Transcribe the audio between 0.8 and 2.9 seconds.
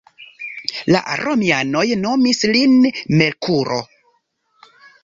La romianoj nomis lin